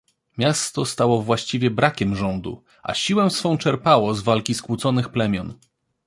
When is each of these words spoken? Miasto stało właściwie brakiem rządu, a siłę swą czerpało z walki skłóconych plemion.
Miasto 0.37 0.85
stało 0.85 1.21
właściwie 1.21 1.69
brakiem 1.71 2.15
rządu, 2.15 2.63
a 2.83 2.93
siłę 2.93 3.29
swą 3.29 3.57
czerpało 3.57 4.13
z 4.13 4.21
walki 4.21 4.53
skłóconych 4.53 5.09
plemion. 5.09 5.53